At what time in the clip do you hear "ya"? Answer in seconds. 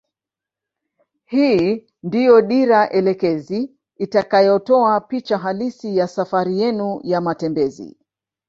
5.97-6.07, 7.03-7.21